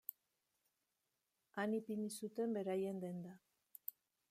Han 1.59 1.75
ipini 1.79 2.09
zuten 2.17 2.59
beraien 2.59 3.05
denda. 3.07 3.37